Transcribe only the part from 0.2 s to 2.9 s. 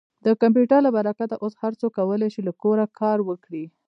د کمپیوټر له برکته اوس هر څوک کولی شي له کوره